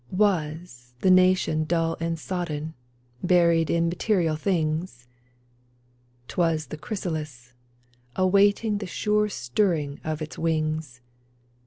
IVas 0.11 0.93
the 1.01 1.11
nation 1.11 1.63
dull 1.63 1.95
and 1.99 2.17
sodden, 2.17 2.73
Buried 3.21 3.69
in 3.69 3.87
material 3.87 4.35
things? 4.35 5.05
'Twas 6.27 6.65
the 6.69 6.77
chrysalis, 6.79 7.53
awaiting 8.15 8.79
The 8.79 8.87
sure 8.87 9.29
stirring 9.29 9.99
of 10.03 10.19
its 10.19 10.39
wings 10.39 11.01